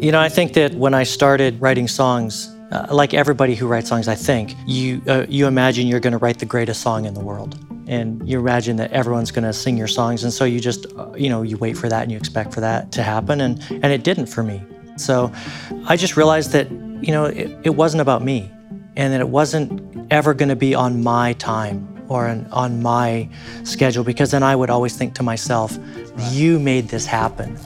[0.00, 3.88] You know, I think that when I started writing songs, uh, like everybody who writes
[3.88, 7.14] songs, I think you uh, you imagine you're going to write the greatest song in
[7.14, 7.58] the world,
[7.88, 11.12] and you imagine that everyone's going to sing your songs, and so you just uh,
[11.16, 13.86] you know you wait for that and you expect for that to happen, and and
[13.86, 14.62] it didn't for me.
[14.96, 15.32] So
[15.86, 18.50] I just realized that you know it, it wasn't about me,
[18.96, 23.28] and that it wasn't ever going to be on my time or on, on my
[23.64, 25.78] schedule, because then I would always think to myself,
[26.30, 27.58] "You made this happen."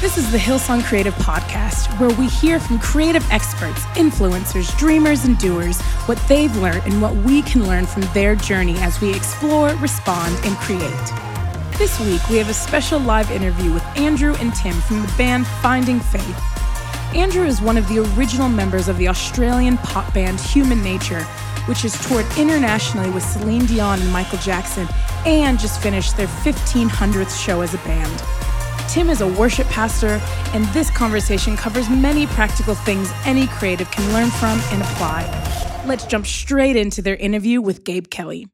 [0.00, 5.38] This is the Hillsong Creative Podcast, where we hear from creative experts, influencers, dreamers, and
[5.38, 9.70] doers what they've learned and what we can learn from their journey as we explore,
[9.76, 11.06] respond, and create.
[11.78, 15.46] This week, we have a special live interview with Andrew and Tim from the band
[15.62, 16.51] Finding Faith.
[17.14, 21.22] Andrew is one of the original members of the Australian pop band Human Nature,
[21.66, 24.88] which has toured internationally with Celine Dion and Michael Jackson
[25.26, 28.22] and just finished their 1500th show as a band.
[28.88, 30.22] Tim is a worship pastor,
[30.54, 35.82] and this conversation covers many practical things any creative can learn from and apply.
[35.86, 38.48] Let's jump straight into their interview with Gabe Kelly.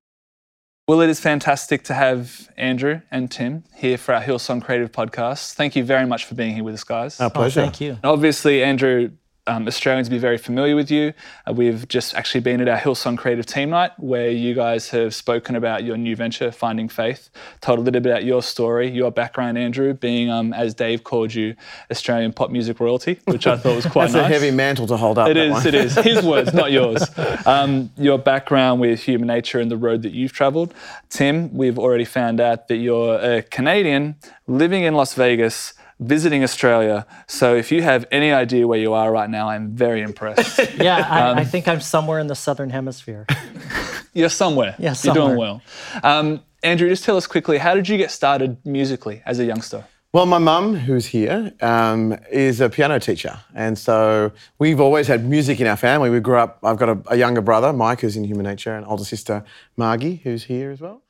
[0.89, 5.53] Well, it is fantastic to have Andrew and Tim here for our Hillsong Creative podcast.
[5.53, 7.21] Thank you very much for being here with us, guys.
[7.21, 7.61] Our pleasure.
[7.61, 7.91] Oh, thank you.
[7.91, 9.11] And obviously, Andrew,
[9.49, 11.13] um, Australians will be very familiar with you.
[11.49, 15.15] Uh, we've just actually been at our Hillsong Creative Team Night where you guys have
[15.15, 19.11] spoken about your new venture, Finding Faith, told a little bit about your story, your
[19.11, 21.57] background, Andrew, being, um, as Dave called you,
[21.91, 24.25] Australian pop music royalty, which I thought was quite That's nice.
[24.25, 25.29] a heavy mantle to hold up.
[25.29, 25.95] It is, it is.
[25.97, 27.05] His words, not yours.
[27.47, 30.75] Um, your background with human nature and the road that you've traveled.
[31.09, 37.07] Tim, we've already found out that you're a Canadian living in Las Vegas, visiting Australia.
[37.27, 40.59] So if you have any idea where you are right now, I'm very impressed.
[40.79, 43.27] Yeah, I, I think I'm somewhere in the southern hemisphere.
[44.15, 44.77] You're somewhere.
[44.79, 45.61] Yeah, You're doing well.
[46.03, 49.85] Um, Andrew, just tell us quickly, how did you get started musically as a youngster?
[50.13, 55.25] Well, my mum, who's here, um, is a piano teacher, and so we've always had
[55.29, 56.09] music in our family.
[56.09, 56.59] We grew up.
[56.63, 59.45] I've got a, a younger brother, Mike, who's in Human Nature, and older sister,
[59.77, 61.03] Margie, who's here as well.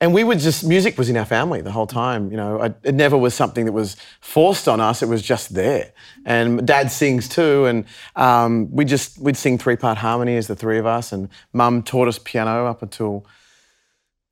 [0.00, 2.30] And we would just music was in our family the whole time.
[2.30, 5.02] You know, I, it never was something that was forced on us.
[5.02, 5.92] It was just there.
[6.24, 7.84] And Dad sings too, and
[8.16, 11.12] um, we just we'd sing three part harmony as the three of us.
[11.12, 13.24] And Mum taught us piano up until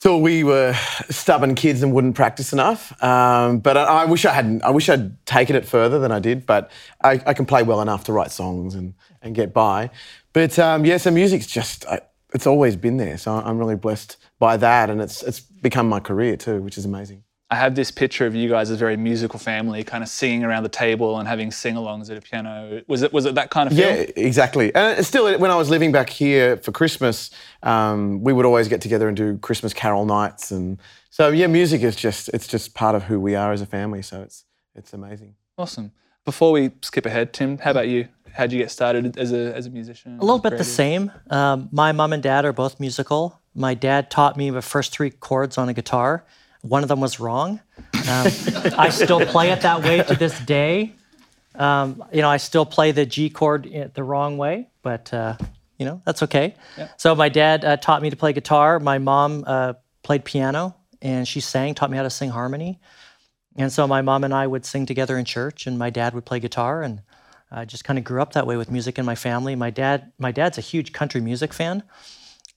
[0.00, 0.74] till we were
[1.10, 3.00] stubborn kids and wouldn't practice enough.
[3.02, 4.62] Um, but I, I wish I hadn't.
[4.64, 6.44] I wish I'd taken it further than I did.
[6.44, 6.72] But
[7.02, 9.90] I, I can play well enough to write songs and, and get by.
[10.32, 12.00] But um, yeah, so music's just I,
[12.34, 13.18] it's always been there.
[13.18, 16.84] So I'm really blessed by that, and it's it's become my career too, which is
[16.84, 17.24] amazing.
[17.50, 20.42] I have this picture of you guys as a very musical family, kind of singing
[20.42, 22.80] around the table and having sing-alongs at a piano.
[22.88, 23.88] Was it was it that kind of feel?
[23.88, 24.74] Yeah, exactly.
[24.74, 27.30] And still, when I was living back here for Christmas,
[27.62, 31.82] um, we would always get together and do Christmas carol nights, and so yeah, music
[31.82, 34.00] is just it's just part of who we are as a family.
[34.00, 35.34] So it's it's amazing.
[35.58, 35.92] Awesome.
[36.24, 38.08] Before we skip ahead, Tim, how about you?
[38.34, 40.18] How'd you get started as a, as a musician?
[40.18, 41.12] A little bit the same.
[41.30, 43.40] Um, my mom and dad are both musical.
[43.54, 46.24] My dad taught me the first three chords on a guitar.
[46.62, 47.60] One of them was wrong.
[47.94, 48.26] Um,
[48.78, 50.94] I still play it that way to this day.
[51.54, 55.36] Um, you know, I still play the G chord the wrong way, but uh,
[55.78, 56.54] you know that's okay.
[56.96, 58.80] So my dad uh, taught me to play guitar.
[58.80, 62.80] My mom uh, played piano, and she sang, taught me how to sing harmony.
[63.56, 66.24] And so my mom and I would sing together in church, and my dad would
[66.24, 67.02] play guitar, and
[67.54, 69.54] I just kind of grew up that way with music in my family.
[69.54, 71.82] My dad, my dad's a huge country music fan.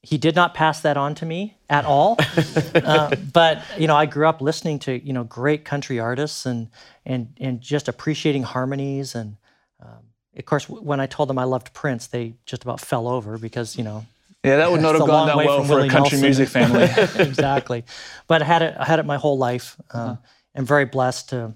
[0.02, 2.18] He did not pass that on to me at all,
[2.76, 6.70] uh, but you know, I grew up listening to you know great country artists and
[7.06, 9.16] and and just appreciating harmonies.
[9.16, 9.38] And
[9.82, 10.04] um,
[10.38, 13.38] of course, w- when I told them I loved Prince, they just about fell over
[13.40, 14.06] because you know
[14.44, 16.22] Yeah, that would not have gone that well for a country Nelson.
[16.22, 16.84] music family.
[17.16, 17.84] exactly.
[18.28, 18.76] But I had it.
[18.80, 19.76] I had it my whole life.
[19.92, 20.16] Um, Uh-huh.
[20.58, 21.54] I'm very blessed to,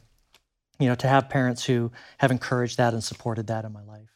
[0.79, 4.09] you know, to have parents who have encouraged that and supported that in my life.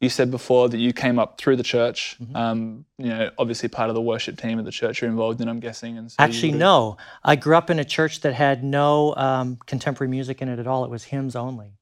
[0.00, 2.16] you said before that you came up through the church.
[2.22, 2.36] Mm-hmm.
[2.36, 5.48] Um, you know, obviously part of the worship team at the church you're involved in.
[5.48, 5.98] I'm guessing.
[5.98, 6.96] And so Actually, no.
[7.22, 10.66] I grew up in a church that had no um, contemporary music in it at
[10.66, 10.84] all.
[10.84, 11.72] It was hymns only,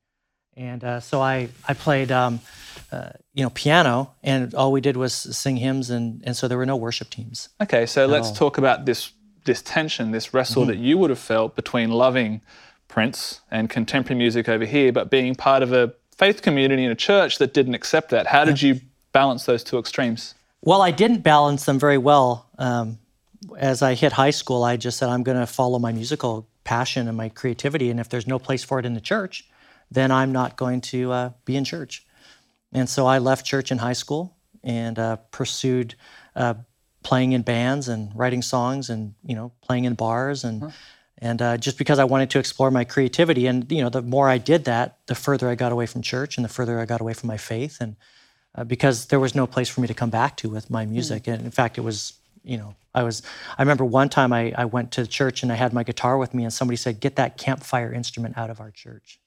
[0.57, 2.11] and uh, so I I played.
[2.11, 2.41] Um,
[2.91, 6.57] uh, you know, piano, and all we did was sing hymns, and, and so there
[6.57, 7.51] were no worship teams.
[7.61, 8.33] Okay, so let's all.
[8.33, 8.39] Mm-hmm.
[8.39, 9.13] talk about this
[9.45, 12.41] this tension, this wrestle that you would have felt between loving
[12.89, 16.97] Prince and contemporary music over here, but being part of a faith community in a
[16.97, 18.27] church that didn't accept that.
[18.27, 18.81] How did you
[19.13, 20.35] balance those two extremes?
[20.63, 22.49] Well, I didn't balance them very well.
[22.59, 22.99] Um,
[23.57, 27.07] as I hit high school, I just said, I'm going to follow my musical passion
[27.07, 27.91] and my creativity.
[27.91, 29.49] And if there's no place for it in the church,
[29.91, 32.05] then I'm not going to uh, be in church.
[32.73, 35.95] And so I left church in high school and uh, pursued
[36.35, 36.55] uh,
[37.03, 40.73] playing in bands and writing songs and you know playing in bars and
[41.21, 44.29] and uh, just because I wanted to explore my creativity and you know the more
[44.29, 47.01] I did that, the further I got away from church and the further I got
[47.01, 47.97] away from my faith and
[48.55, 51.27] uh, because there was no place for me to come back to with my music
[51.27, 53.23] and in fact it was you know I was
[53.57, 56.35] I remember one time I, I went to church and I had my guitar with
[56.35, 59.19] me and somebody said get that campfire instrument out of our church.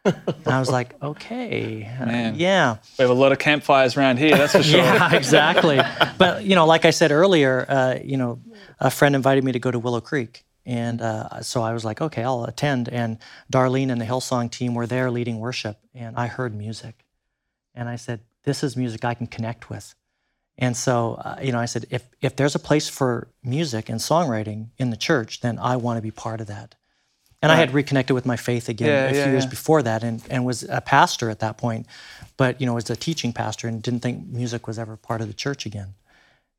[0.04, 2.76] and I was like, okay, uh, yeah.
[2.98, 4.80] We have a lot of campfires around here, that's for sure.
[4.84, 5.80] Yeah, exactly.
[6.16, 8.40] but you know, like I said earlier, uh, you know,
[8.78, 12.02] a friend invited me to go to Willow Creek, and uh, so I was like,
[12.02, 12.90] okay, I'll attend.
[12.90, 13.18] And
[13.50, 17.06] Darlene and the Hillsong team were there leading worship, and I heard music,
[17.74, 19.94] and I said, this is music I can connect with.
[20.58, 23.98] And so, uh, you know, I said, if if there's a place for music and
[23.98, 26.74] songwriting in the church, then I want to be part of that.
[27.40, 29.50] And I had reconnected with my faith again Yeah, a yeah, few years yeah.
[29.50, 31.86] before that, and, and was a pastor at that point,
[32.36, 35.28] but you know, was a teaching pastor, and didn't think music was ever part of
[35.28, 35.94] the church again.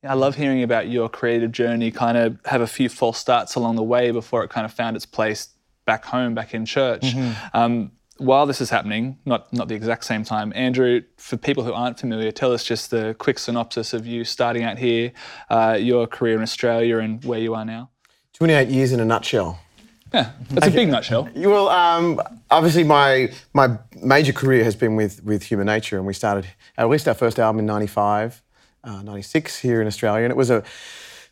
[0.03, 3.75] I love hearing about your creative journey, kind of have a few false starts along
[3.75, 5.49] the way before it kind of found its place
[5.85, 7.01] back home, back in church.
[7.01, 7.57] Mm-hmm.
[7.57, 11.73] Um, while this is happening, not not the exact same time, Andrew, for people who
[11.73, 15.11] aren't familiar, tell us just the quick synopsis of you starting out here,
[15.49, 17.89] uh, your career in Australia, and where you are now.
[18.33, 19.59] 28 years in a nutshell.
[20.13, 21.29] Yeah, that's a big nutshell.
[21.35, 26.13] Well, um, obviously, my my major career has been with with Human Nature, and we
[26.13, 26.47] started
[26.77, 28.41] at least our first album in '95,
[28.89, 30.63] uh, '96 here in Australia, and it was a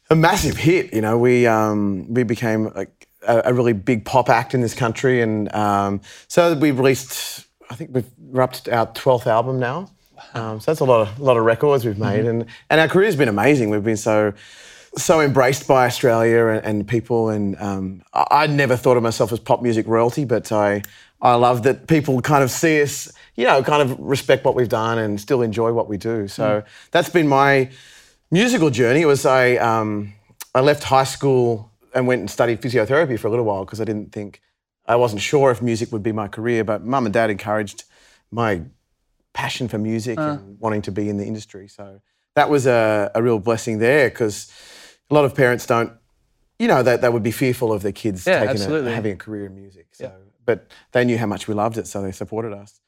[0.10, 0.94] a massive hit.
[0.94, 4.74] You know, we um, we became like a, a really big pop act in this
[4.74, 7.46] country, and um, so we released.
[7.70, 9.92] I think we've, up our 12th album now.
[10.34, 12.88] Um, so that's a lot of a lot of records we've made, and and our
[12.88, 13.70] career's been amazing.
[13.70, 14.34] We've been so
[14.96, 19.32] so embraced by Australia and, and people, and um, I, I never thought of myself
[19.32, 20.84] as pop music royalty, but I
[21.22, 24.68] I love that people kind of see us, you know, kind of respect what we've
[24.68, 26.28] done and still enjoy what we do.
[26.28, 27.70] So that's been my
[28.32, 29.02] musical journey.
[29.02, 30.14] It was I um,
[30.54, 33.86] I left high school and went and studied physiotherapy for a little while because I
[33.86, 34.42] didn't think
[34.88, 37.84] I wasn't sure if music would be my career, but mum and dad encouraged
[38.32, 38.64] my
[39.34, 41.68] passion for music and wanting to be in the industry.
[41.68, 42.02] So
[42.36, 44.52] that was a, a real blessing there because
[45.12, 45.92] a lot of parents don't,
[46.58, 49.16] you know, they, they would be fearful of their kids Yeah, taking a, having a
[49.16, 49.88] career in music.
[49.94, 50.12] So,
[50.44, 52.80] but they knew how much we loved it, so they supported us.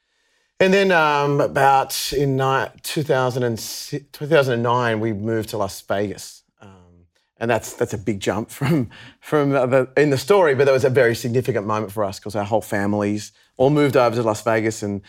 [0.62, 6.44] And then um, about in ni- 2006 2009, we moved to Las Vegas.
[6.62, 7.06] Um,
[7.38, 8.90] and that's that's a big jump from
[9.22, 12.36] from the, in the story, but that was a very significant moment for us because
[12.36, 15.02] our whole families all moved over to Las Vegas, and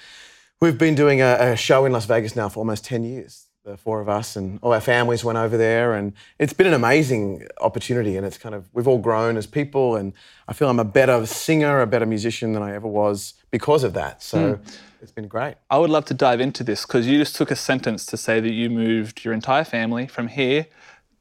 [0.60, 3.46] we've been doing a, a show in Las Vegas now for almost ten years.
[3.64, 6.72] The four of us and all our families went over there, and it's been an
[6.72, 8.16] amazing opportunity.
[8.16, 10.14] And it's kind of we've all grown as people, and
[10.48, 13.92] I feel I'm a better singer, a better musician than I ever was because of
[13.92, 14.22] that.
[14.22, 14.62] So hmm.
[15.02, 15.56] it's been great.
[15.68, 18.40] I would love to dive into this because you just took a sentence to say
[18.40, 20.66] that you moved your entire family from here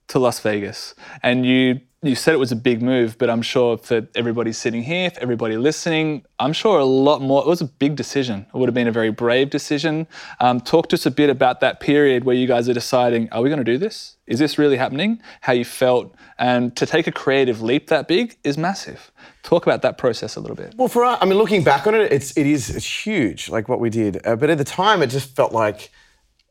[0.07, 3.77] to Las Vegas, and you you said it was a big move, but I'm sure
[3.77, 7.41] for everybody sitting here, for everybody listening, I'm sure a lot more.
[7.41, 8.45] It was a big decision.
[8.53, 10.07] It would have been a very brave decision.
[10.39, 13.41] Um, talk to us a bit about that period where you guys are deciding: Are
[13.41, 14.15] we going to do this?
[14.27, 15.21] Is this really happening?
[15.41, 19.11] How you felt, and to take a creative leap that big is massive.
[19.43, 20.75] Talk about that process a little bit.
[20.77, 23.67] Well, for us, I mean, looking back on it, it's it is it's huge, like
[23.67, 24.25] what we did.
[24.25, 25.91] Uh, but at the time, it just felt like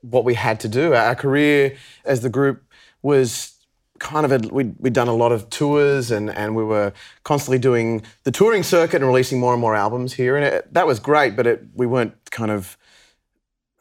[0.02, 0.92] what we had to do.
[0.92, 2.62] Our career as the group
[3.00, 3.57] was
[3.98, 6.92] kind of a, we'd, we'd done a lot of tours and, and we were
[7.24, 10.36] constantly doing the touring circuit and releasing more and more albums here.
[10.36, 12.76] And it, that was great but it, we weren't kind of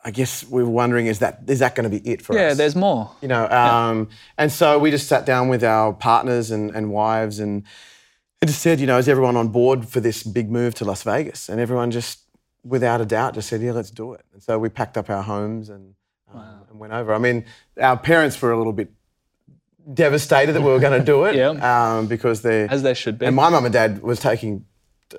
[0.06, 2.46] i guess we were wondering is that is that going to be it for Yeah,
[2.46, 2.52] us?
[2.52, 3.12] Yeah, there's more.
[3.22, 7.40] you know um, and so we just sat down with our partners and, and wives
[7.40, 7.64] and
[8.42, 11.04] it just said you know is everyone on board for this big move to las
[11.04, 11.50] vegas?
[11.50, 12.20] And everyone just
[12.64, 14.22] without a doubt just said yeah let's do it.
[14.34, 15.96] And so we packed up our homes and,
[16.34, 17.14] um, and went over.
[17.14, 17.44] I mean
[17.82, 18.92] our parents were a little bit
[19.94, 21.52] devastated that we were going to do it Yeah.
[21.98, 23.26] um, because they As they should be.
[23.26, 24.66] and my mum and dad was taking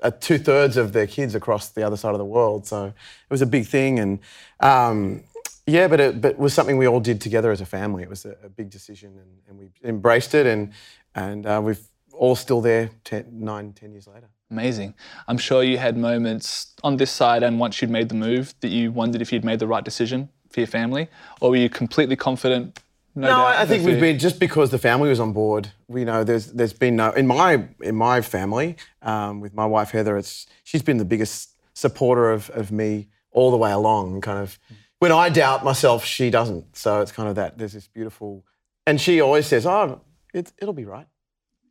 [0.02, 2.94] uh, two thirds of their kids across the other side of the world, so it
[3.30, 3.98] was a big thing.
[3.98, 4.18] And
[4.60, 5.22] um,
[5.66, 8.02] yeah, but it, but it was something we all did together as a family.
[8.02, 10.72] It was a, a big decision, and, and we embraced it, and
[11.14, 11.80] and uh, we've
[12.12, 14.28] all still there ten, nine, ten years later.
[14.50, 14.94] Amazing.
[15.26, 18.68] I'm sure you had moments on this side and once you'd made the move that
[18.68, 21.08] you wondered if you'd made the right decision for your family,
[21.40, 22.78] or were you completely confident?
[23.18, 25.72] No, No, I think we've been just because the family was on board.
[25.88, 29.90] We know there's there's been no in my in my family um, with my wife
[29.90, 30.16] Heather.
[30.16, 34.20] It's she's been the biggest supporter of of me all the way along.
[34.20, 34.58] Kind of
[35.00, 36.76] when I doubt myself, she doesn't.
[36.76, 37.58] So it's kind of that.
[37.58, 38.44] There's this beautiful,
[38.86, 40.00] and she always says, "Oh,
[40.32, 41.06] it, it'll be right."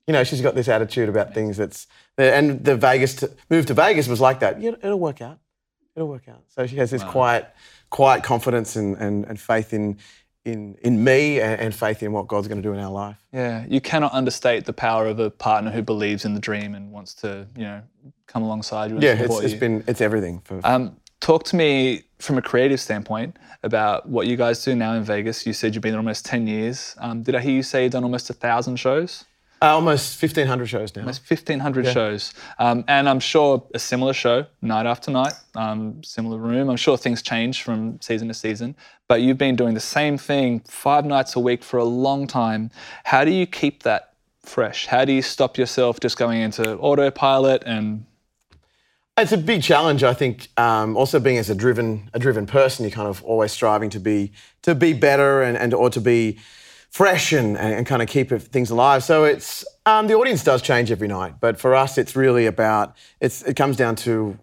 [0.08, 1.88] You know, she's got this attitude about things that's
[2.18, 4.62] and the Vegas to, move to Vegas was like that.
[4.62, 5.40] Yeah, it'll work out.
[5.96, 6.44] It'll work out.
[6.48, 7.48] So she has this quiet,
[7.90, 9.98] quiet confidence and, and, and faith in
[10.48, 13.18] in in me and, and faith in what God's going to do in our life.
[13.34, 16.92] Yeah, you cannot understate the power of a partner who believes in the dream and
[16.92, 17.82] wants to, you know,
[18.28, 19.60] come alongside you and Yeah, it's, support it's you.
[19.60, 24.36] been it's everything for Um, talk to me from a creative standpoint about what you
[24.38, 25.46] guys do now in Vegas.
[25.46, 26.96] You said you've been there almost 10 years.
[27.00, 29.26] Um, did I hear you say you've done almost a thousand shows?
[29.62, 31.02] Uh, almost fifteen hundred shows now.
[31.02, 32.34] Almost 1,500 shows.
[32.60, 36.70] Um, and I'm sure a similar show, night after night, um, similar room.
[36.70, 38.76] I'm sure things change from season to season.
[39.08, 42.72] But you've been doing the same thing five nights a week for a long time.
[43.06, 44.86] How do you keep that fresh?
[44.88, 48.06] How do you stop yourself just going into autopilot and
[49.18, 50.50] It's a big challenge, I think.
[50.58, 54.00] Um, also, being as a driven a driven person, you're kind of always striving to
[54.00, 56.38] be to be better and, and or to be
[56.98, 59.04] fresh and, and, kind of keep things alive.
[59.04, 62.96] So it's um, the audience does change every night, but for us, it's really about
[63.20, 64.40] it's it comes down to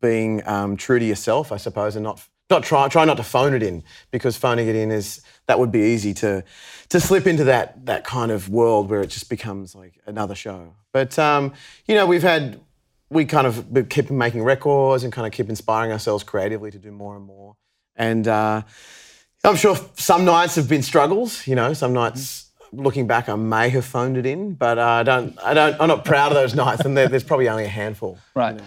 [0.00, 3.52] being um, true to yourself, I suppose, and not not try try not to phone
[3.52, 6.42] it in because phoning it in is that would be easy to
[6.88, 10.74] to slip into that that kind of world where it just becomes like another show.
[10.92, 11.52] But um,
[11.86, 12.58] you know, we've had
[13.10, 16.90] we kind of keep making records and kind of keep inspiring ourselves creatively to do
[16.90, 17.54] more and more.
[17.94, 18.62] And uh,
[19.44, 21.46] I'm sure some nights have been struggles.
[21.46, 25.02] You know, some nights looking back, I may have phoned it in, but uh, I
[25.02, 25.38] don't.
[25.42, 25.80] I don't.
[25.80, 28.18] I'm not proud of those nights, and there, there's probably only a handful.
[28.34, 28.60] right?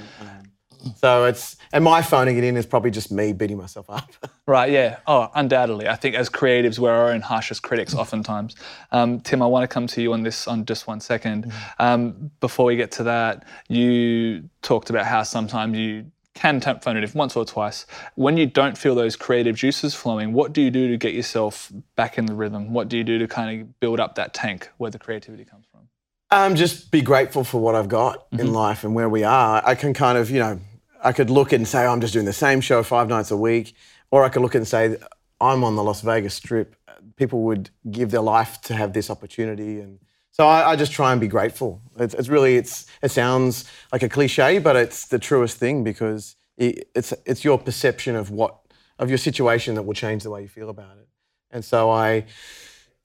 [0.98, 4.10] So it's and my phoning it in is probably just me beating myself up.
[4.48, 4.98] Right, yeah.
[5.08, 5.88] Oh, undoubtedly.
[5.88, 8.56] I think as creatives, we're our own harshest critics oftentimes.
[8.92, 11.52] Um, Tim, I want to come to you on this on just one second.
[11.80, 17.16] Um, before we get to that, you talked about how sometimes you can it if
[17.16, 17.86] once or twice.
[18.16, 21.72] When you don't feel those creative juices flowing, what do you do to get yourself
[21.96, 22.74] back in the rhythm?
[22.74, 25.66] What do you do to kind of build up that tank where the creativity comes
[25.72, 25.88] from?
[26.32, 29.62] Um, just be grateful for what I've got in life and where we are.
[29.66, 30.60] I can kind of, you know,
[31.02, 33.38] I could look and say, oh, I'm just doing the same show five nights a
[33.38, 33.74] week.
[34.12, 34.98] Or I could look and say,
[35.40, 36.76] I'm on the Las Vegas Strip.
[37.16, 39.80] People would give their life to have this opportunity.
[39.80, 40.00] And
[40.36, 41.82] so I, I just try and be grateful.
[41.98, 43.64] It's, it's really, it's, it sounds
[43.94, 48.32] like a cliche, but it's the truest thing because it, it's, it's your perception of
[48.32, 48.60] what,
[49.00, 51.08] of your situation that will change the way you feel about it.
[51.52, 52.26] And so I,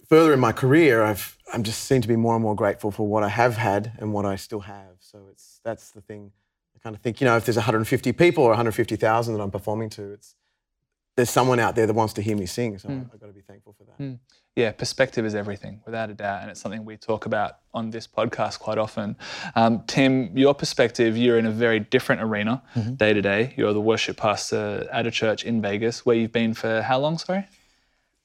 [0.08, 3.06] further in my career, I've I'm just seem to be more and more grateful for
[3.06, 4.96] what I have had and what I still have.
[4.98, 6.32] So it's that's the thing.
[6.74, 9.88] I kind of think, you know, if there's 150 people or 150,000 that I'm performing
[9.90, 10.34] to, it's
[11.16, 12.78] there's someone out there that wants to hear me sing.
[12.78, 13.02] So hmm.
[13.12, 13.96] I've got to be thankful for that.
[13.96, 14.14] Hmm.
[14.56, 18.08] Yeah, perspective is everything, without a doubt, and it's something we talk about on this
[18.08, 19.16] podcast quite often.
[19.54, 22.60] Um, Tim, your perspective, you're in a very different arena
[22.96, 23.54] day to day.
[23.56, 27.16] You're the worship pastor at a church in Vegas, where you've been for how long?
[27.18, 27.44] Sorry.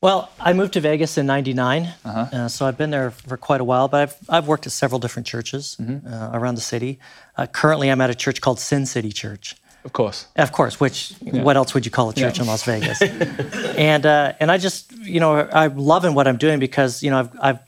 [0.01, 3.63] Well, I moved to Vegas in '99, uh so I've been there for quite a
[3.63, 3.87] while.
[3.87, 6.99] But I've I've worked at several different churches uh, around the city.
[7.37, 9.55] Uh, currently, I'm at a church called Sin City Church.
[9.85, 10.25] Of course.
[10.35, 12.99] Of course, which what else would you call a church in Las Vegas?
[13.77, 17.19] and uh, and I just you know I'm loving what I'm doing because you know
[17.19, 17.59] I've I've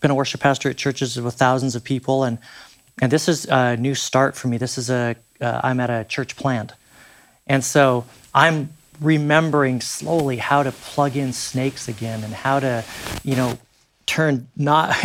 [0.00, 2.38] been a worship pastor at churches with thousands of people and
[3.02, 4.56] and this is a new start for me.
[4.56, 6.72] This is a uh, I'm at a church plant,
[7.46, 12.84] and so I'm remembering slowly how to plug in snakes again and how to
[13.22, 13.58] you know
[14.06, 14.96] turn not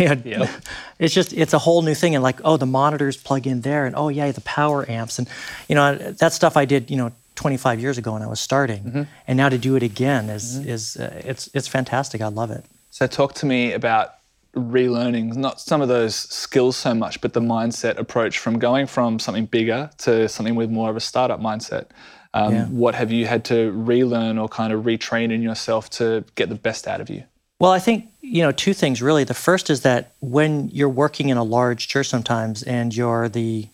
[0.98, 3.84] it's just it's a whole new thing and like oh the monitors plug in there
[3.86, 5.28] and oh yeah the power amps and
[5.68, 9.08] you know that stuff i did you know 25 years ago when i was starting
[9.26, 12.64] and now to do it again is is uh, it's it's fantastic i love it
[12.90, 14.14] So, talk to me about
[14.54, 19.18] relearning, not some of those skills so much, but the mindset approach from going from
[19.18, 21.86] something bigger to something with more of a startup mindset.
[22.34, 22.66] Um, Yeah.
[22.66, 26.54] What have you had to relearn or kind of retrain in yourself to get the
[26.54, 27.24] best out of you?
[27.62, 29.22] Well, I think you know two things really.
[29.22, 33.68] The first is that when you're working in a large church sometimes, and you're the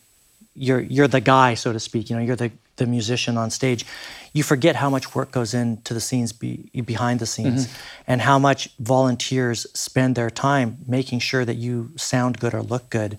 [0.54, 2.11] you're you're the guy, so to speak.
[2.11, 3.87] You know, you're the the musician on stage.
[4.35, 8.02] You forget how much work goes into the scenes be, behind the scenes, mm-hmm.
[8.09, 12.90] and how much volunteers spend their time making sure that you sound good or look
[12.90, 13.16] good,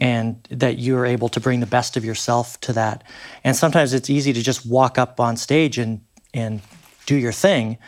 [0.00, 3.02] and that you are able to bring the best of yourself to that.
[3.42, 6.02] And sometimes it's easy to just walk up on stage and
[6.32, 6.60] and
[7.04, 7.78] do your thing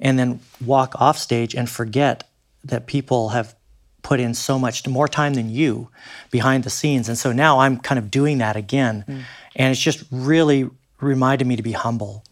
[0.00, 2.28] and then walk off stage and forget
[2.64, 3.54] that people have
[4.02, 5.88] put in so much more time than you
[6.30, 7.08] behind the scenes.
[7.08, 9.04] And so now I'm kind of doing that again.
[9.06, 9.22] Mm.
[9.56, 12.24] And it's just really reminded me to be humble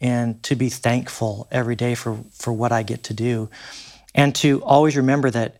[0.00, 3.50] and to be thankful every day for, for what I get to do.
[4.14, 5.56] And to always remember that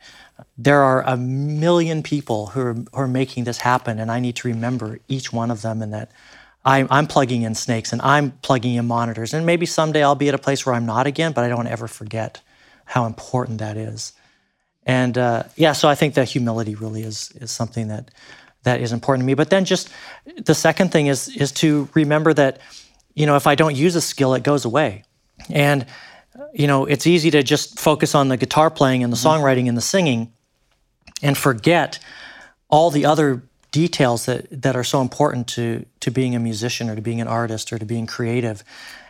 [0.57, 3.99] there are a million people who are, who are making this happen.
[3.99, 6.11] And I need to remember each one of them and that
[6.65, 9.35] I'm, I'm plugging in snakes and I'm plugging in monitors.
[9.35, 11.67] And maybe someday I'll be at a place where I'm not again, but I don't
[11.67, 12.41] ever forget
[12.87, 14.13] how important that is.
[14.87, 18.11] And uh, yeah, so I think that humility really is is something that
[18.65, 19.35] that is important to me.
[19.35, 19.89] But then just
[20.37, 22.61] the second thing is is to remember that
[23.15, 25.05] you know if I don't use a skill, it goes away.
[25.49, 25.87] And
[26.53, 29.77] you know, it's easy to just focus on the guitar playing and the songwriting and
[29.77, 30.33] the singing
[31.23, 31.99] and forget
[32.69, 33.43] all the other
[33.75, 37.27] details that, that are so important to, to being a musician or to being an
[37.27, 38.63] artist or to being creative.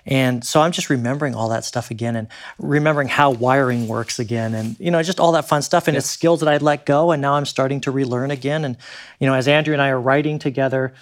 [0.06, 2.28] And so I'm just remembering all that stuff again and
[2.58, 5.86] remembering how wiring works again and, you know, just all that fun stuff.
[5.86, 7.12] And it's skills that I'd let go.
[7.12, 8.64] And now I'm starting to relearn again.
[8.64, 8.78] And,
[9.20, 10.94] you know, as Andrew and I are writing together,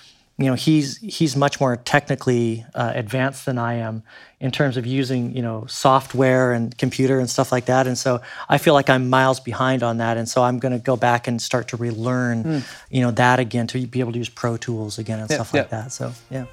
[0.42, 4.02] you know, he's he's much more technically uh, advanced than I am
[4.40, 7.87] in terms of using, you know, software and computer and stuff like that.
[7.87, 10.16] And so I feel like I'm miles behind on that.
[10.16, 13.66] And so I'm going to go back and start to relearn, you know, that again
[13.68, 15.82] to be able to use Pro Tools again and stuff like yeah.
[15.82, 15.92] that.
[15.92, 16.46] So yeah.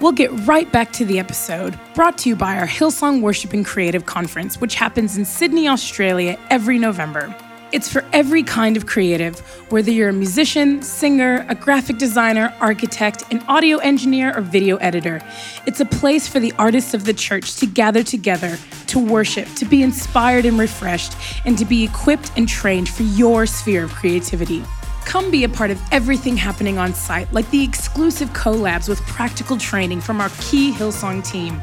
[0.00, 3.64] We'll get right back to the episode, brought to you by our Hillsong Worship and
[3.64, 7.34] Creative Conference, which happens in Sydney, Australia every November.
[7.74, 9.40] It's for every kind of creative,
[9.72, 15.20] whether you're a musician, singer, a graphic designer, architect, an audio engineer, or video editor.
[15.66, 19.64] It's a place for the artists of the church to gather together, to worship, to
[19.64, 24.62] be inspired and refreshed, and to be equipped and trained for your sphere of creativity.
[25.04, 29.58] Come be a part of everything happening on site, like the exclusive collabs with practical
[29.58, 31.60] training from our key Hillsong team.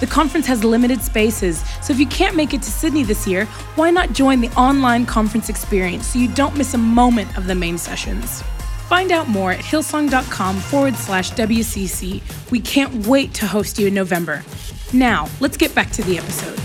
[0.00, 3.46] The conference has limited spaces, so if you can't make it to Sydney this year,
[3.74, 7.54] why not join the online conference experience so you don't miss a moment of the
[7.56, 8.42] main sessions?
[8.88, 12.22] Find out more at hillsong.com forward slash WCC.
[12.50, 14.44] We can't wait to host you in November.
[14.92, 16.58] Now, let's get back to the episode.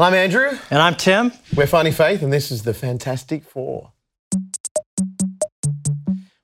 [0.00, 0.58] I'm Andrew.
[0.70, 1.32] And I'm Tim.
[1.54, 3.92] We're Finding Faith, and this is the Fantastic Four.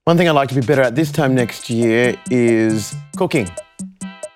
[0.06, 3.50] One thing I'd like to be better at this time next year is cooking.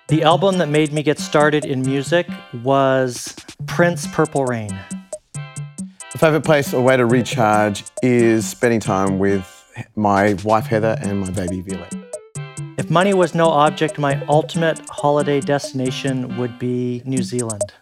[0.09, 2.27] The album that made me get started in music
[2.65, 3.37] was
[3.67, 4.77] Prince Purple Rain.
[5.37, 9.47] My favourite place or way to recharge is spending time with
[9.95, 11.95] my wife Heather and my baby Violet.
[12.77, 17.73] If money was no object, my ultimate holiday destination would be New Zealand.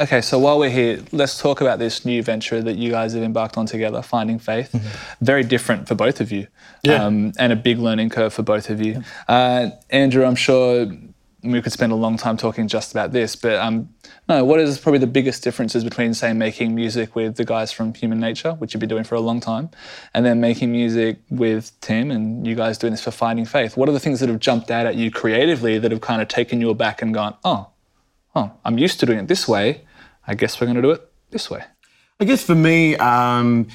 [0.00, 3.22] Okay, so while we're here, let's talk about this new venture that you guys have
[3.24, 4.72] embarked on together, Finding Faith.
[5.20, 6.46] Very different for both of you,
[6.84, 7.04] Yeah.
[7.04, 9.02] um, and a big learning curve for both of you.
[9.26, 10.86] Uh, Andrew, I'm sure
[11.42, 13.88] we could spend a long time talking just about this, but um,
[14.28, 17.92] no, what is probably the biggest differences between, say, making music with the guys from
[17.94, 19.68] Human Nature, which you've been doing for a long time,
[20.14, 23.76] and then making music with Tim and you guys doing this for Finding Faith?
[23.76, 26.28] What are the things that have jumped out at you creatively that have kind of
[26.28, 27.66] taken you aback and gone, oh,
[28.36, 29.82] oh, I'm used to doing it this way.
[30.28, 31.64] I guess we're going to do it this way.
[32.20, 33.68] I guess for me, um,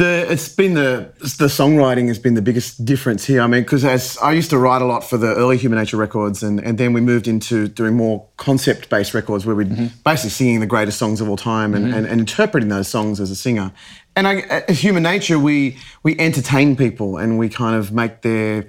[0.00, 3.42] the it's been the the songwriting has been the biggest difference here.
[3.42, 5.98] I mean, because as I used to write a lot for the early Human Nature
[5.98, 10.30] records, and, and then we moved into doing more concept based records where we'd basically
[10.30, 13.36] singing the greatest songs of all time and, and, and interpreting those songs as a
[13.36, 13.72] singer.
[14.16, 18.66] And I, as Human Nature, we we entertain people and we kind of make their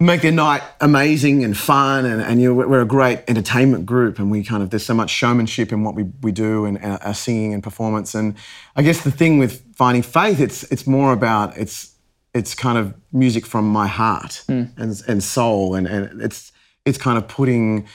[0.00, 4.18] make their night amazing and fun and, and you know, we're a great entertainment group
[4.18, 6.98] and we kind of there's so much showmanship in what we, we do and, and
[7.02, 8.14] our singing and performance.
[8.14, 8.36] And
[8.76, 11.94] I guess the thing with finding faith it's it's more about it's
[12.32, 14.64] it's kind of music from my heart hmm.
[14.76, 16.52] and, and soul and, and it's
[16.84, 17.88] it's kind of putting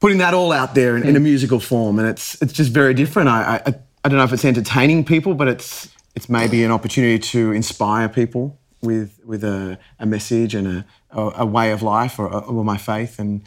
[0.00, 1.24] putting that all out there in, in a hmm.
[1.24, 1.98] musical form.
[1.98, 3.30] And it's it's just very different.
[3.30, 7.18] I, I I don't know if it's entertaining people but it's it's maybe an opportunity
[7.18, 12.32] to inspire people with with a, a message and a, a, way of life or,
[12.32, 13.42] or my faith and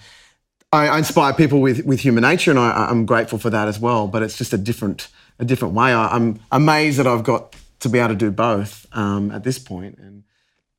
[0.74, 3.80] I, I inspire people with, with human nature and I, I'm grateful for that as
[3.80, 5.08] well but it's just a different
[5.40, 8.86] a different way I, I'm amazed that I've got to be able to do both
[8.94, 10.24] um, at this point and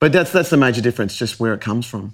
[0.00, 2.10] but that's that's the major difference just where it comes from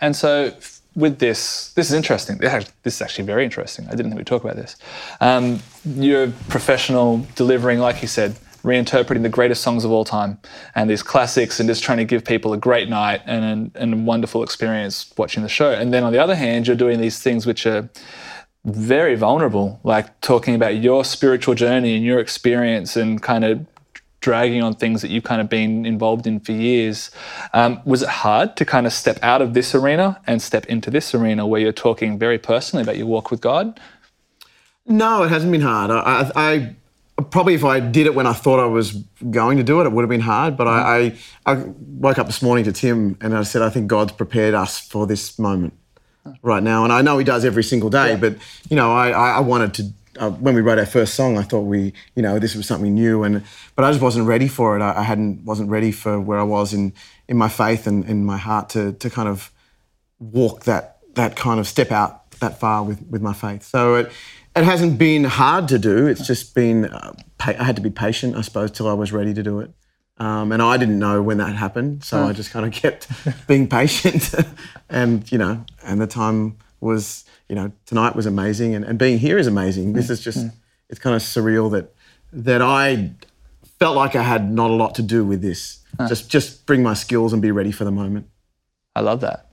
[0.00, 0.52] And so
[0.94, 2.38] with this, this is interesting.
[2.38, 3.86] This is actually very interesting.
[3.86, 4.76] I didn't think we'd talk about this.
[5.20, 10.38] Um, you're professional delivering, like you said, reinterpreting the greatest songs of all time
[10.74, 13.96] and these classics and just trying to give people a great night and, and a
[13.96, 15.72] wonderful experience watching the show.
[15.72, 17.88] And then on the other hand, you're doing these things which are
[18.64, 23.66] very vulnerable, like talking about your spiritual journey and your experience and kind of
[24.20, 27.10] dragging on things that you've kind of been involved in for years.
[27.52, 30.90] Um, was it hard to kind of step out of this arena and step into
[30.90, 33.80] this arena where you're talking very personally about your walk with God?
[34.86, 35.90] No, it hasn't been hard.
[35.90, 36.76] I, I, I
[37.30, 38.92] probably if I did it when I thought I was
[39.30, 40.56] going to do it, it would have been hard.
[40.56, 41.12] But I,
[41.46, 44.54] I, I woke up this morning to Tim and I said, I think God's prepared
[44.54, 45.74] us for this moment
[46.42, 46.84] right now.
[46.84, 48.16] And I know He does every single day.
[48.16, 48.36] But
[48.68, 49.92] you know, I, I I wanted to.
[50.18, 52.92] Uh, when we wrote our first song, I thought we, you know, this was something
[52.92, 53.42] new, and
[53.74, 54.82] but I just wasn't ready for it.
[54.82, 56.92] I, I hadn't, wasn't ready for where I was in
[57.28, 59.50] in my faith and in my heart to to kind of
[60.18, 63.62] walk that that kind of step out that far with with my faith.
[63.62, 64.12] So it
[64.54, 66.06] it hasn't been hard to do.
[66.06, 69.12] It's just been uh, pa- I had to be patient, I suppose, till I was
[69.12, 69.70] ready to do it.
[70.18, 73.08] Um, and I didn't know when that happened, so I just kind of kept
[73.46, 74.34] being patient.
[74.90, 79.18] and you know, and the time was, you know, tonight was amazing, and, and being
[79.18, 79.94] here is amazing.
[79.94, 80.46] This is just,
[80.90, 81.94] it's kind of surreal that
[82.32, 83.12] that I
[83.78, 85.80] felt like I had not a lot to do with this.
[86.08, 88.28] Just just bring my skills and be ready for the moment.
[88.94, 89.51] I love that.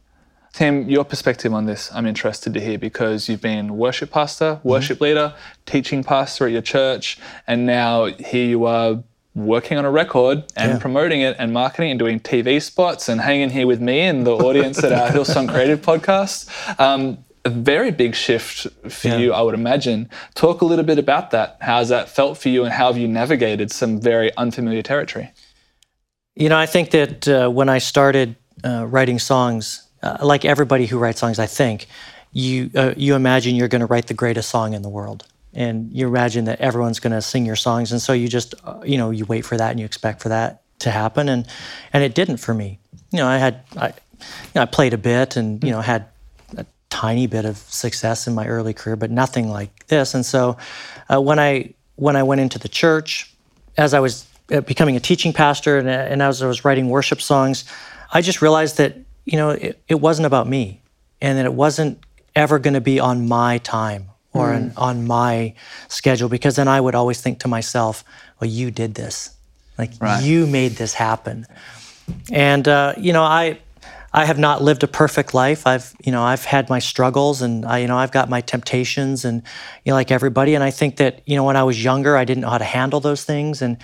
[0.54, 5.00] Tim, your perspective on this, I'm interested to hear because you've been worship pastor, worship
[5.00, 5.34] leader,
[5.66, 9.04] teaching pastor at your church, and now here you are
[9.36, 10.80] working on a record and Yeah.
[10.80, 14.32] promoting it and marketing and doing TV spots and hanging here with me and the
[14.36, 16.50] audience at our Hillsong Creative podcast.
[16.80, 19.18] Um, a very big shift for Yeah.
[19.18, 20.10] you, I would imagine.
[20.36, 21.58] Talk a little bit about that.
[21.62, 25.32] How's that felt for you and how have you navigated some very unfamiliar territory?
[26.36, 28.36] You know, I think that uh, when I started
[28.66, 31.88] uh, writing songs, uh, like everybody who writes songs, I think
[32.32, 35.92] you uh, you imagine you're going to write the greatest song in the world, and
[35.92, 38.98] you imagine that everyone's going to sing your songs, and so you just uh, you
[38.98, 41.48] know you wait for that and you expect for that to happen, and
[41.94, 42.80] and it didn't for me.
[43.12, 43.94] You know, I had I, you
[44.56, 46.06] know, I played a bit and you know had
[46.56, 50.14] a tiny bit of success in my early career, but nothing like this.
[50.14, 50.58] And so
[51.12, 53.34] uh, when I when I went into the church,
[53.78, 56.90] as I was uh, becoming a teaching pastor and, uh, and as I was writing
[56.90, 57.66] worship songs,
[58.12, 58.96] I just realized that
[59.32, 60.82] you know it, it wasn't about me,
[61.22, 62.00] and that it wasn't
[62.36, 65.54] ever going to be on my time or on, on my
[65.88, 68.04] schedule because then I would always think to myself,
[68.40, 69.32] "Well, you did this,
[69.78, 70.24] like Right.
[70.24, 71.46] you made this happen."
[72.32, 73.60] And uh, you know, I
[74.12, 75.68] I have not lived a perfect life.
[75.68, 79.26] I've you know I've had my struggles, and I you know I've got my temptations,
[79.26, 79.44] and
[79.84, 80.56] you know like everybody.
[80.56, 82.72] And I think that you know when I was younger, I didn't know how to
[82.80, 83.78] handle those things, and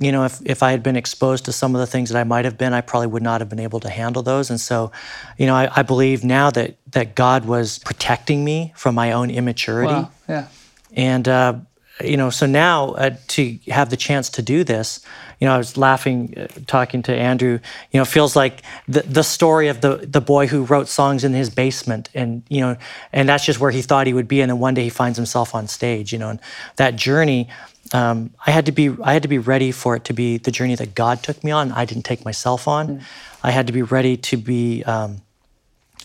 [0.00, 2.24] you know if if I had been exposed to some of the things that I
[2.24, 4.50] might have been, I probably would not have been able to handle those.
[4.50, 4.92] And so,
[5.38, 9.30] you know, I, I believe now that that God was protecting me from my own
[9.30, 9.92] immaturity.
[9.92, 10.10] Wow.
[10.28, 10.48] Yeah.
[10.96, 11.54] And uh,
[12.02, 15.00] you know, so now uh, to have the chance to do this,
[15.40, 17.60] you know, I was laughing uh, talking to Andrew.
[17.90, 21.32] You know, feels like the the story of the the boy who wrote songs in
[21.34, 22.76] his basement, and you know,
[23.12, 25.16] and that's just where he thought he would be, and then one day he finds
[25.18, 26.12] himself on stage.
[26.12, 26.40] You know, and
[26.76, 27.48] that journey.
[27.92, 30.50] Um, I had to be I had to be ready for it to be the
[30.50, 31.70] journey that God took me on.
[31.72, 33.02] I didn't take myself on.
[33.42, 35.20] I had to be ready to be um,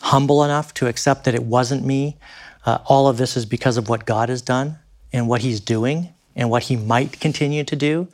[0.02, 2.18] humble enough to accept that it wasn't me.
[2.66, 4.78] Uh, all of this is because of what God has done
[5.14, 8.08] and what He's doing and what He might continue to do.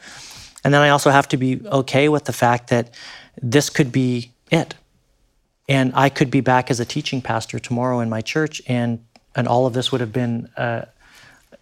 [0.64, 2.94] And then I also have to be okay with the fact that
[3.42, 4.76] this could be it.
[5.68, 9.04] And I could be back as a teaching pastor tomorrow in my church, and,
[9.36, 10.88] and all of this would have been a,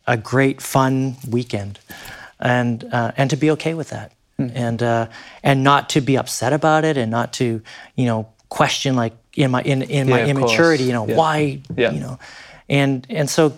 [0.07, 1.79] a great, fun weekend.
[2.39, 4.11] And, uh, and to be okay with that.
[4.37, 5.07] And, uh,
[5.43, 7.61] and not to be upset about it and not to,
[7.95, 10.49] you know, question like in my, in, in my Yeah, course.
[10.51, 11.15] immaturity, you know, Yeah.
[11.15, 11.91] why, Yeah.
[11.91, 12.19] you know,
[12.67, 13.53] and and so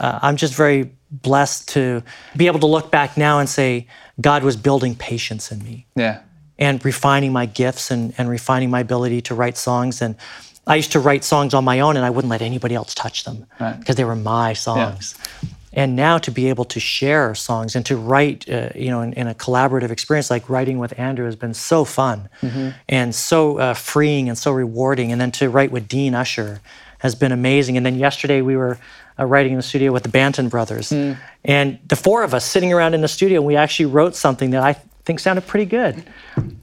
[0.00, 2.02] uh, I'm just very blessed to
[2.36, 3.86] be able to look back now and say
[4.20, 6.20] God was building patience in me Yeah.
[6.58, 10.00] and refining my gifts and, and refining my ability to write songs.
[10.00, 10.14] And
[10.66, 13.24] I used to write songs on my own and I wouldn't let anybody else touch
[13.24, 13.78] them Right.
[13.78, 15.14] because they were my songs.
[15.74, 19.12] And now to be able to share songs and to write, uh, you know, in,
[19.14, 22.28] in a collaborative experience like writing with Andrew has been so fun
[22.88, 25.12] and so uh, freeing and so rewarding.
[25.12, 26.60] And then to write with Dean Usher
[26.98, 27.76] has been amazing.
[27.76, 28.78] And then yesterday we were
[29.18, 30.92] uh, writing in the studio with the Banton brothers,
[31.44, 34.62] and the four of us sitting around in the studio, we actually wrote something that
[34.62, 36.02] I think sounded pretty good.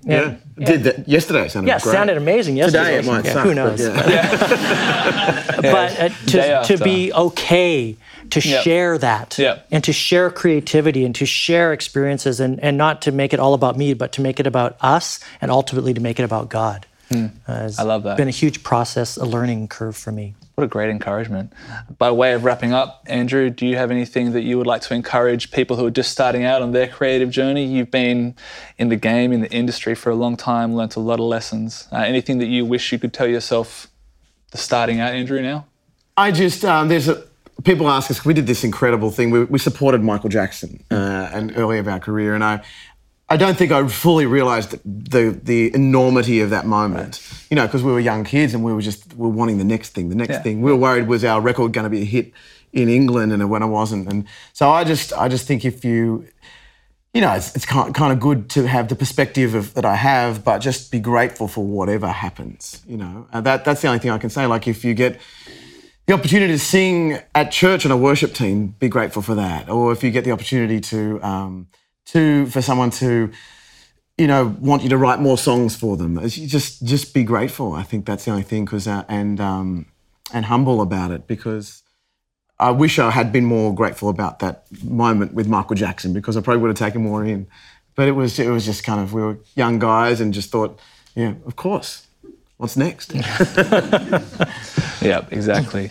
[0.04, 1.48] Yeah, did that yesterday.
[1.48, 1.92] Sounded Yeah, great.
[1.92, 2.96] sounded amazing yesterday.
[2.96, 3.44] Today it might Yeah, suck.
[3.44, 3.80] Who but knows?
[3.88, 5.56] yeah.
[5.62, 7.96] but uh, to, to be okay
[8.32, 8.64] to Yep.
[8.64, 9.68] share that Yep.
[9.72, 13.54] and to share creativity and to share experiences and, and not to make it all
[13.54, 16.86] about me but to make it about us and ultimately to make it about god
[17.12, 17.82] uh, has Hmm.
[17.82, 18.18] I love that.
[18.18, 21.54] been a huge process a learning curve for me What a great encouragement.
[21.98, 24.94] By way of wrapping up, Andrew, do you have anything that you would like to
[24.94, 27.64] encourage people who are just starting out on their creative journey?
[27.66, 28.36] You've been
[28.78, 31.88] in the game, in the industry for a long time, learnt a lot of lessons.
[31.94, 33.88] Uh, anything that you wish you could tell yourself,
[34.52, 35.66] the starting out Andrew now?
[36.18, 37.24] I just um, there's a
[37.64, 38.26] people ask us.
[38.26, 39.32] We did this incredible thing.
[39.32, 42.62] We, we supported Michael Jackson uh, and early of our career, and I.
[43.32, 47.22] I don't think I fully realised the the enormity of that moment.
[47.52, 49.64] You know, because we were young kids and we were just we were wanting the
[49.64, 50.42] next thing, the next Yeah.
[50.42, 50.62] thing.
[50.64, 52.34] We were worried was our record going to be a hit
[52.74, 54.12] in England, and when it wasn't.
[54.12, 56.26] And so I just I just think if you
[57.14, 59.96] you know, it's, it's kind, kind of good to have the perspective of, that I
[59.96, 62.84] have, but just be grateful for whatever happens.
[62.88, 64.46] You know, and that that's the only thing I can say.
[64.46, 65.20] Like if you get
[66.10, 69.70] the opportunity to sing at church on a worship team, be grateful for that.
[69.70, 71.68] Or if you get the opportunity to um,
[72.08, 73.32] to for someone to
[74.18, 77.74] you know want you to write more songs for them, just just be grateful.
[77.74, 78.66] I think that's the only thing.
[78.66, 79.86] Because uh, and um,
[80.34, 81.84] and humble about it because.
[82.62, 86.42] I wish I had been more grateful about that moment with Michael Jackson because I
[86.42, 87.48] probably would have taken more in.
[87.96, 90.80] but it was it was just kind of we were young guys and just thought,
[91.16, 92.09] yeah, of course.
[92.60, 93.14] What's next?
[95.02, 95.90] yeah, exactly.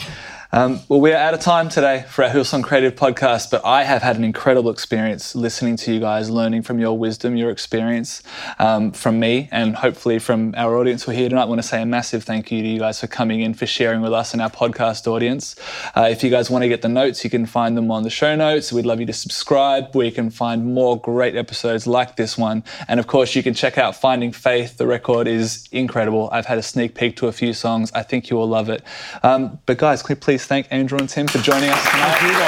[0.50, 4.00] Um, well, we're out of time today for our Hillsong Creative podcast, but I have
[4.00, 8.22] had an incredible experience listening to you guys, learning from your wisdom, your experience
[8.58, 11.42] um, from me, and hopefully from our audience who are here tonight.
[11.42, 13.66] I want to say a massive thank you to you guys for coming in, for
[13.66, 15.54] sharing with us and our podcast audience.
[15.94, 18.08] Uh, if you guys want to get the notes, you can find them on the
[18.08, 18.72] show notes.
[18.72, 22.64] We'd love you to subscribe where you can find more great episodes like this one.
[22.88, 24.78] And of course, you can check out Finding Faith.
[24.78, 26.30] The record is incredible.
[26.32, 27.92] I've had a sneak peek to a few songs.
[27.92, 28.82] I think you will love it.
[29.22, 32.14] Um, but guys, can we please please thank Andrew and Tim for joining us tonight.
[32.20, 32.38] Thank you.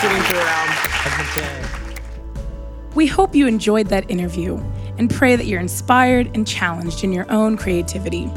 [0.00, 0.38] Thank you.
[1.10, 2.90] Thank you.
[2.94, 4.58] We hope you enjoyed that interview
[4.98, 8.30] and pray that you're inspired and challenged in your own creativity.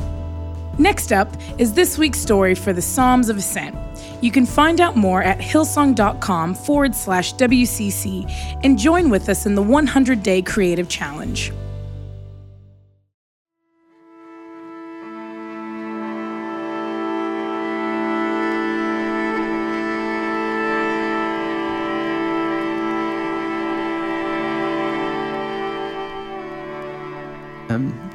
[0.79, 3.75] Next up is this week's story for the Psalms of Ascent.
[4.23, 9.53] You can find out more at hillsong.com forward slash WCC and join with us in
[9.53, 11.51] the 100 Day Creative Challenge.
[27.77, 28.11] Um,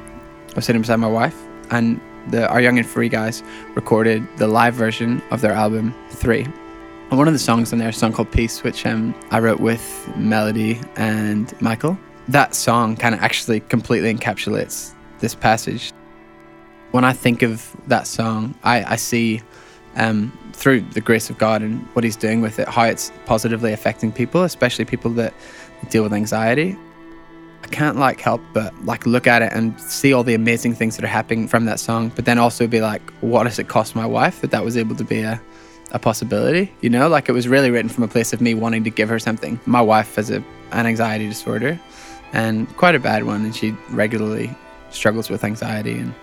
[0.51, 1.35] I was sitting beside my wife,
[1.71, 3.41] and the, our Young and Free guys
[3.75, 6.43] recorded the live version of their album Three.
[7.09, 9.39] And one of the songs on there is a song called Peace, which um, I
[9.39, 11.97] wrote with Melody and Michael.
[12.27, 15.93] That song kind of actually completely encapsulates this passage.
[16.91, 19.41] When I think of that song, I, I see
[19.95, 23.71] um, through the grace of God and what He's doing with it, how it's positively
[23.71, 25.33] affecting people, especially people that
[25.89, 26.75] deal with anxiety.
[27.63, 30.97] I can't like help but like look at it and see all the amazing things
[30.97, 33.95] that are happening from that song, but then also be like, what does it cost
[33.95, 35.41] my wife that that was able to be a,
[35.91, 36.71] a possibility?
[36.81, 39.07] You know, like it was really written from a place of me wanting to give
[39.09, 39.59] her something.
[39.65, 41.79] My wife has a, an anxiety disorder
[42.33, 44.53] and quite a bad one, and she regularly
[44.89, 46.13] struggles with anxiety and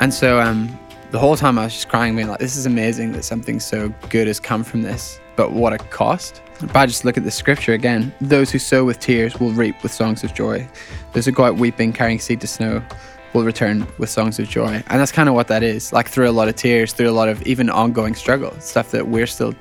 [0.00, 0.68] And so um,
[1.14, 3.94] the whole time I was just crying, being like, this is amazing that something so
[4.10, 6.42] good has come from this, but what a cost.
[6.60, 8.12] But I just look at the scripture again.
[8.20, 10.68] Those who sow with tears will reap with songs of joy.
[11.12, 12.82] Those who go out weeping, carrying seed to snow,
[13.32, 14.82] will return with songs of joy.
[14.88, 15.92] And that's kind of what that is.
[15.92, 19.06] Like through a lot of tears, through a lot of even ongoing struggle, stuff that
[19.06, 19.54] we're still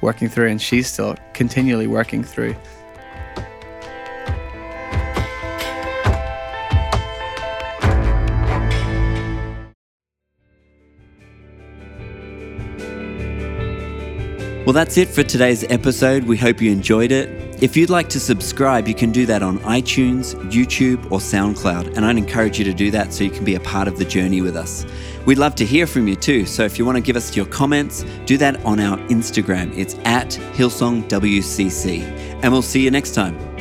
[0.00, 2.54] working through and she's still continually working through.
[14.64, 16.24] Well, that's it for today's episode.
[16.24, 17.62] We hope you enjoyed it.
[17.62, 21.94] If you'd like to subscribe, you can do that on iTunes, YouTube, or SoundCloud.
[21.94, 24.06] And I'd encourage you to do that so you can be a part of the
[24.06, 24.86] journey with us.
[25.26, 26.46] We'd love to hear from you too.
[26.46, 29.76] So if you want to give us your comments, do that on our Instagram.
[29.76, 32.00] It's at HillsongWCC.
[32.42, 33.53] And we'll see you next time.